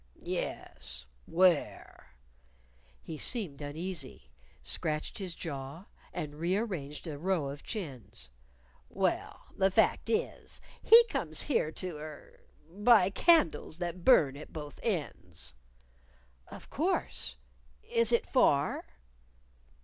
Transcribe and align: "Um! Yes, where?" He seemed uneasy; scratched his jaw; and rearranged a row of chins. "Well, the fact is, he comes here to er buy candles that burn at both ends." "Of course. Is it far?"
"Um! 0.15 0.21
Yes, 0.25 1.05
where?" 1.27 2.15
He 3.03 3.19
seemed 3.19 3.61
uneasy; 3.61 4.31
scratched 4.63 5.19
his 5.19 5.35
jaw; 5.35 5.85
and 6.11 6.33
rearranged 6.39 7.05
a 7.05 7.19
row 7.19 7.49
of 7.49 7.61
chins. 7.61 8.31
"Well, 8.89 9.41
the 9.55 9.69
fact 9.69 10.09
is, 10.09 10.59
he 10.81 11.03
comes 11.05 11.43
here 11.43 11.71
to 11.73 11.97
er 11.97 12.39
buy 12.67 13.11
candles 13.11 13.77
that 13.77 14.03
burn 14.03 14.35
at 14.37 14.51
both 14.51 14.79
ends." 14.81 15.53
"Of 16.47 16.71
course. 16.71 17.37
Is 17.83 18.11
it 18.11 18.25
far?" 18.25 18.87